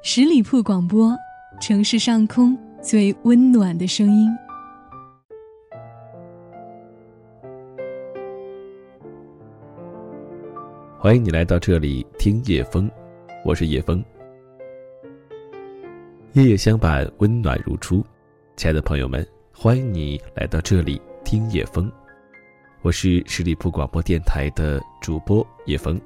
[0.00, 1.12] 十里铺广播，
[1.60, 4.30] 城市上空最温暖的声音。
[10.96, 12.88] 欢迎你来到这里听夜风，
[13.44, 14.02] 我是叶风。
[16.34, 18.04] 夜夜相伴，温暖如初。
[18.56, 21.90] 亲爱的朋友们，欢迎你来到这里听夜风，
[22.82, 26.00] 我是十里铺广播电台的主播叶风。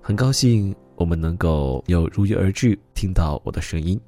[0.00, 3.98] 很高兴我们能够又如约而至，听到我的声音。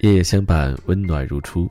[0.00, 1.66] 夜夜相伴，温暖如初。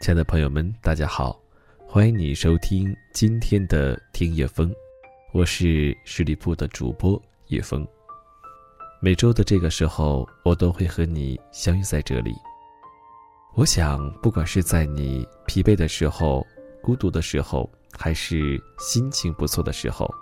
[0.00, 1.40] 亲爱的朋友们，大家好，
[1.86, 4.74] 欢迎你收听今天的听夜风，
[5.32, 7.86] 我是十里铺的主播叶风。
[9.00, 12.34] 每周的这个时候，我都会和你相遇在这里。
[13.54, 16.44] 我想，不管是在你疲惫的时候、
[16.82, 20.12] 孤独的时候，还是心情不错的时候。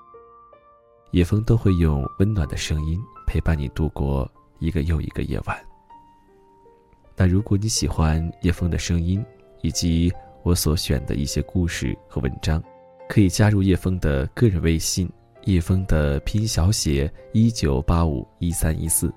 [1.13, 5.57] 叶枫都会用温暖的声音陪伴你度过一个又一个夜晚。
[7.17, 9.25] 那如果你喜欢叶枫的声音，
[9.63, 12.63] 以及我所选的一些故事和文章，
[13.09, 15.11] 可以加入叶枫的个人微信，
[15.45, 19.13] 叶枫的拼音小写一九八五一三一四。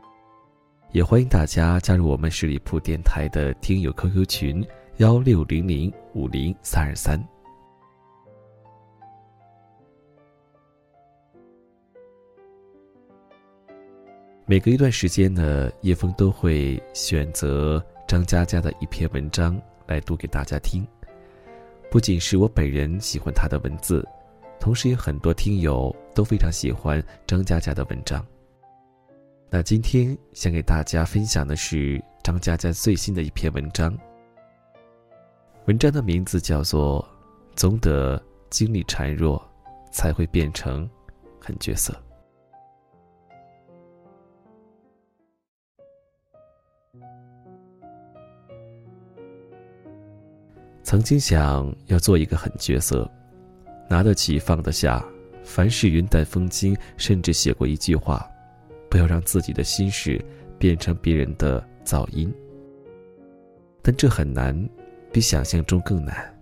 [0.92, 4.66] 也欢迎大家加入我们十里铺电台的听友 QQ 群
[4.98, 7.22] 幺六零零五零三二三。
[14.50, 20.84] 每隔一段时间呢，叶枫都会选择张嘉佳的一篇文章来读给大家听。
[21.92, 24.04] 不仅是我本人喜欢他的文字，
[24.60, 28.26] 同时有很多听友都非常喜欢张嘉佳的文章。
[29.52, 33.96] 那今天想给大家分享的是张嘉佳最新的一篇文章。
[35.66, 37.08] 文章的名字叫做
[37.56, 39.40] 《总得经历孱弱，
[39.92, 40.90] 才会变成
[41.40, 41.94] 狠角色》。
[50.90, 53.08] 曾经想要做一个狠角色，
[53.88, 55.06] 拿得起放得下，
[55.44, 58.28] 凡事云淡风轻，甚至写过一句话：
[58.90, 60.20] 不要让自己的心事
[60.58, 62.34] 变成别人的噪音。
[63.84, 64.68] 但这很难，
[65.12, 66.36] 比想象中更难。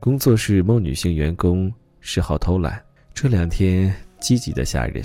[0.00, 2.84] 工作室某女性员工嗜好偷懒，
[3.14, 5.04] 这两天积极的吓人。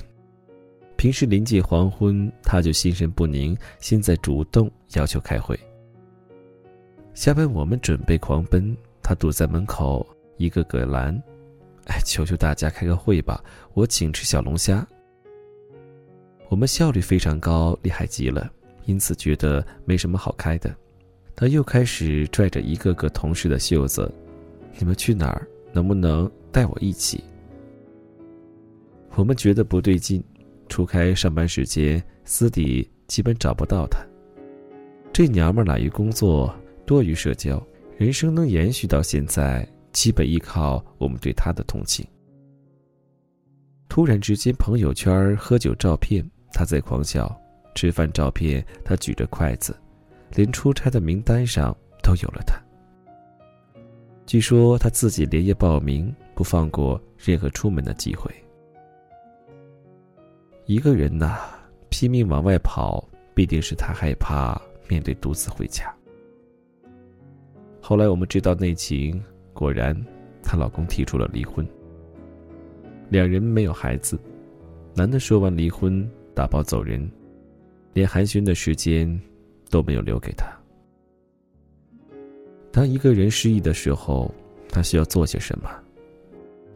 [0.97, 5.55] 平时临近黄昏，她就心神不宁，现在主动要求开会。
[7.15, 10.05] 下班我们准备狂奔，他堵在门口，
[10.35, 11.15] 一个个拦
[11.87, 13.41] ：“哎，求求大家开个会吧，
[13.73, 14.85] 我请吃小龙虾。”
[16.49, 18.51] 我们效率非常高，厉害极了，
[18.83, 20.75] 因此觉得没什么好开的。
[21.37, 24.13] 他又开始拽着一个个同事的袖子
[24.77, 25.47] ：“你们去哪儿？
[25.71, 27.23] 能不能带我一起？”
[29.15, 30.21] 我们觉得不对劲，
[30.67, 33.99] 除开上班时间，私底基本找不到他。
[35.13, 36.53] 这娘们懒于工作。
[36.85, 37.61] 多于社交，
[37.97, 42.05] 人生能延续到现在，基本依靠我们对他的同情。
[43.89, 47.25] 突然之间，朋友圈喝酒照片，他在狂笑；
[47.73, 49.73] 吃饭照片，他举着筷子；
[50.35, 52.55] 连出差的名单上都有了他。
[54.25, 58.29] 据说他自己连夜报名，不放过任何出门的机会。
[60.65, 61.37] 一个人呐，
[61.89, 65.94] 拼命往外跑，必定是他害怕面对独自回家。
[67.87, 69.23] 后来我们知道内情，
[69.53, 69.95] 果然，
[70.41, 71.63] 她老公提出了离婚。
[73.09, 74.19] 两人没有孩子，
[74.95, 77.07] 男的说完离婚，打包走人，
[77.93, 79.07] 连寒暄的时间
[79.69, 80.51] 都没有留给她。
[82.71, 84.33] 当一个人失忆的时候，
[84.67, 85.69] 他需要做些什么？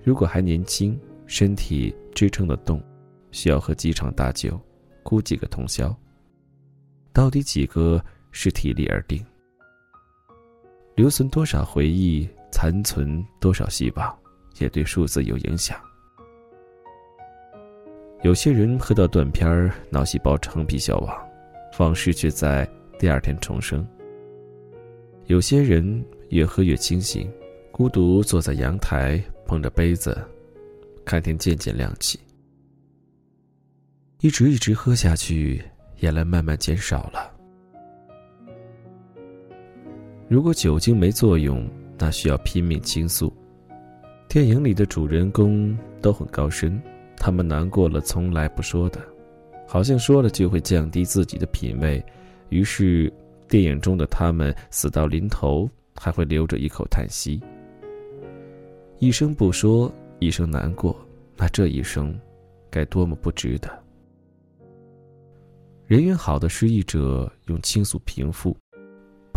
[0.03, 2.79] 如果还年轻，身体支撑得动，
[3.31, 4.61] 需要喝几场大酒，
[5.01, 5.91] 哭几个通宵。
[7.11, 7.99] 到底几个
[8.31, 9.25] 是体力而定？
[10.99, 14.19] 留存多少回忆，残存多少希望，
[14.57, 15.79] 也对数字有影响。
[18.21, 21.17] 有些人喝到断片儿，脑细胞成皮消亡，
[21.77, 22.69] 往事却在
[22.99, 23.87] 第二天重生。
[25.27, 27.31] 有些人越喝越清醒，
[27.71, 30.21] 孤独坐在阳台，捧着杯子，
[31.05, 32.19] 看天渐渐亮起。
[34.19, 35.63] 一直一直喝下去，
[36.01, 37.38] 眼泪慢慢减少了。
[40.29, 41.67] 如果酒精没作用，
[41.97, 43.33] 那需要拼命倾诉。
[44.27, 46.79] 电影里的主人公都很高深，
[47.17, 49.01] 他们难过了从来不说的，
[49.67, 52.03] 好像说了就会降低自己的品味。
[52.49, 53.11] 于是，
[53.47, 57.41] 电影中的他们死到临头还会留着一口叹息。
[58.99, 60.95] 一生不说，一生难过，
[61.35, 62.15] 那这一生
[62.69, 63.67] 该多么不值得！
[65.87, 68.55] 人缘好的失意者用倾诉平复，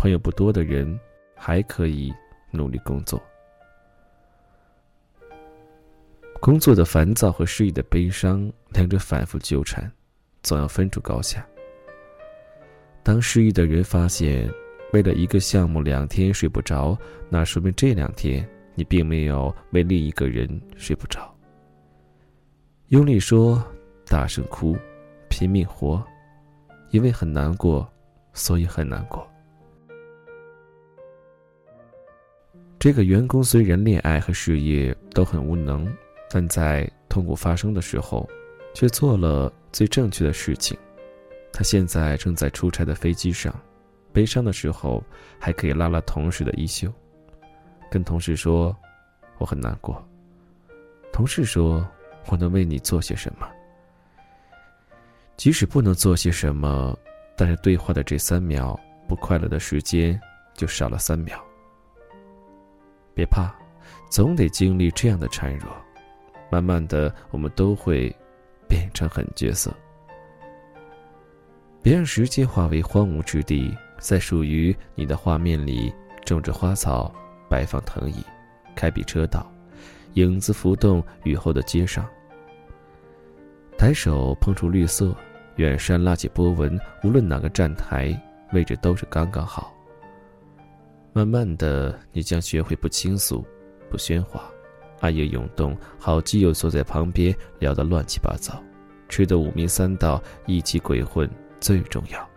[0.03, 0.99] 朋友不多的人
[1.33, 2.13] 还可以
[2.51, 3.23] 努力工作。
[6.41, 9.89] 工作的烦躁和失意的悲伤，两者反复纠缠，
[10.41, 11.47] 总要分出高下。
[13.01, 14.45] 当失意的人发现，
[14.91, 16.97] 为了一个项目两天睡不着，
[17.29, 18.45] 那说明这两天
[18.75, 21.33] 你并没有为另一个人睡不着。
[22.89, 23.65] 用力说，
[24.05, 24.75] 大声哭，
[25.29, 26.05] 拼命活，
[26.91, 27.89] 因为很难过，
[28.33, 29.25] 所以很难过。
[32.83, 35.89] 这个员工虽然恋爱和事业都很无能。
[36.29, 38.29] 但在痛苦发生的时候，
[38.73, 40.77] 却做了最正确的事情。
[41.53, 43.57] 他现在正在出差的飞机上，
[44.11, 45.01] 悲伤的时候
[45.39, 46.91] 还可以拉拉同事的衣袖，
[47.89, 48.75] 跟同事说
[49.39, 50.05] ：“我很难过。”
[51.13, 51.87] 同事说
[52.27, 53.47] ：“我能为你做些什么？”
[55.37, 56.93] 即使不能做些什么，
[57.37, 58.77] 但是对话的这三秒
[59.07, 60.19] 不快乐的时间
[60.53, 61.41] 就少了三秒。
[63.13, 63.53] 别怕，
[64.09, 65.69] 总得经历这样的孱弱。
[66.49, 68.15] 慢慢的，我们都会
[68.67, 69.73] 变成狠角色。
[71.81, 75.93] 别让时间化为荒芜之地，在属于你的画面里
[76.23, 77.13] 种着花草，
[77.49, 78.23] 摆放藤椅，
[78.75, 79.51] 开辟车道，
[80.13, 82.07] 影子浮动雨后的街上。
[83.77, 85.13] 抬手碰触绿色，
[85.55, 88.17] 远山拉起波纹，无论哪个站台
[88.53, 89.72] 位置都是刚刚好。
[91.13, 93.45] 慢慢的，你将学会不倾诉，
[93.89, 94.43] 不喧哗。
[94.99, 98.61] 暗夜涌动，好基友坐在旁边聊得乱七八糟，
[99.09, 101.29] 吹得五迷三道，一起鬼混
[101.59, 102.29] 最重要。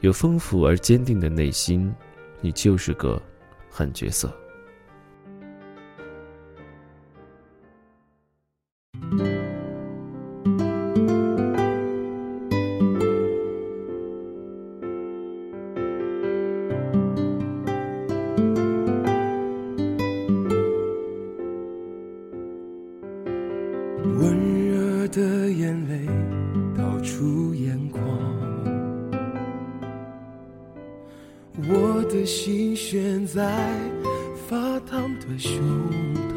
[0.00, 1.94] 有丰富而坚定的内心，
[2.40, 3.20] 你就是个
[3.68, 4.32] 狠角色。
[24.04, 26.06] 温热的眼泪
[26.76, 28.02] 倒出眼眶
[31.68, 33.68] 我的心悬在
[34.48, 35.60] 发烫的胸
[36.30, 36.32] 膛，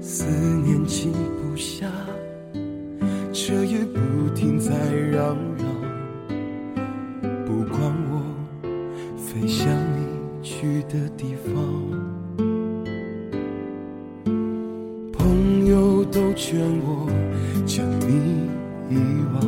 [0.00, 0.26] 思
[0.64, 1.90] 念静不下，
[3.32, 5.64] 彻夜不停在嚷嚷。
[7.46, 7.80] 不管
[8.10, 8.22] 我
[9.16, 9.66] 飞向
[9.96, 10.06] 你
[10.42, 11.79] 去的地方，
[16.20, 17.08] 都劝我
[17.64, 18.50] 将你
[18.90, 18.96] 遗
[19.32, 19.40] 忘。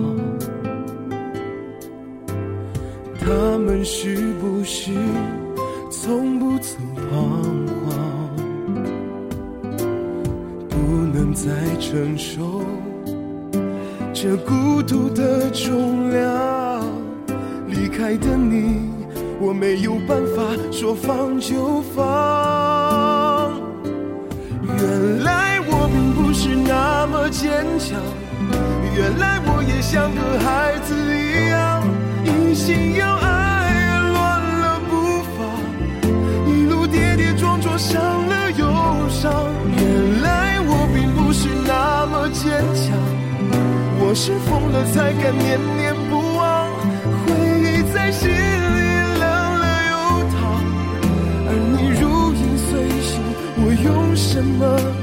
[3.20, 4.90] 他们是不是
[5.90, 7.92] 从不曾彷徨？
[10.70, 10.76] 不
[11.12, 12.62] 能再承受
[14.14, 16.82] 这孤独的重量。
[17.68, 18.88] 离开的你，
[19.42, 23.52] 我没有办法说放就放。
[24.64, 25.51] 原来
[26.32, 28.00] 是那么坚强，
[28.96, 31.84] 原来我也像个孩子一样，
[32.24, 35.38] 一心要爱，乱了步伐，
[36.46, 37.78] 一路跌跌撞撞。
[37.78, 38.64] 伤了忧
[39.08, 39.30] 伤，
[39.76, 42.96] 原来我并不是那么坚强。
[43.98, 46.70] 我是疯了才敢念念不忘，
[47.26, 48.34] 回忆在心里
[49.18, 49.22] 冷
[49.60, 49.92] 了又
[50.30, 50.38] 烫。
[51.48, 52.70] 而你如影随
[53.02, 53.20] 形，
[53.56, 55.01] 我用什么？